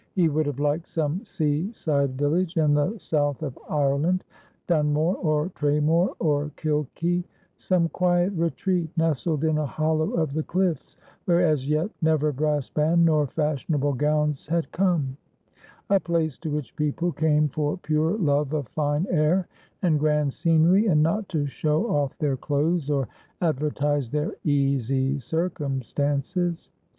He 0.15 0.29
would 0.29 0.47
have 0.47 0.59
liked 0.59 0.87
some 0.87 1.23
sea 1.23 1.71
side 1.73 2.17
village 2.17 2.57
in 2.57 2.73
the 2.73 2.97
south 2.97 3.43
of 3.43 3.55
Ireland— 3.69 4.23
Dun 4.67 4.91
more, 4.91 5.15
or 5.17 5.49
Tramore, 5.49 6.15
or 6.17 6.49
Kilkee; 6.55 7.23
some 7.57 7.87
quiet 7.87 8.33
retreat 8.35 8.89
nestled 8.97 9.43
in 9.43 9.59
a 9.59 9.65
hollow 9.67 10.13
of 10.13 10.33
the 10.33 10.41
cliifs, 10.41 10.97
where 11.25 11.39
as 11.47 11.69
yet 11.69 11.91
never 12.01 12.31
brass 12.31 12.67
band 12.67 13.05
nor 13.05 13.27
fashion 13.27 13.75
able 13.75 13.93
gowns 13.93 14.47
had 14.47 14.71
come; 14.71 15.17
a 15.87 15.99
place 15.99 16.39
to 16.39 16.49
which 16.49 16.75
people 16.75 17.11
came 17.11 17.47
for 17.47 17.77
pure 17.77 18.17
love 18.17 18.53
of 18.53 18.69
fine 18.69 19.05
air 19.11 19.47
and 19.83 19.99
grand 19.99 20.33
scenery, 20.33 20.87
and 20.87 21.03
not 21.03 21.29
to 21.29 21.45
show 21.45 21.85
oS. 21.95 22.09
their 22.17 22.37
clothes 22.37 22.89
or 22.89 23.07
advertise 23.39 24.09
their 24.09 24.33
easy 24.43 25.19
circumstances. 25.19 26.71